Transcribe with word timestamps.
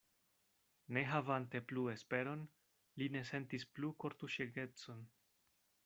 Ne 0.97 1.03
havante 1.09 1.61
plu 1.71 1.83
esperon, 1.91 2.41
li 3.03 3.11
ne 3.17 3.25
sentis 3.33 3.67
plu 3.77 3.93
kortuŝegecon. 4.05 5.07